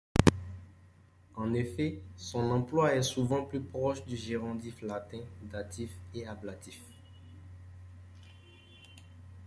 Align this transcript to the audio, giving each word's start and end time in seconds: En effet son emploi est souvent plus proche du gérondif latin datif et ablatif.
En 1.35 1.53
effet 1.53 2.01
son 2.17 2.49
emploi 2.49 2.95
est 2.95 3.03
souvent 3.03 3.43
plus 3.45 3.59
proche 3.61 4.03
du 4.03 4.17
gérondif 4.17 4.81
latin 4.81 5.19
datif 5.43 5.91
et 6.15 6.25
ablatif. 6.25 6.81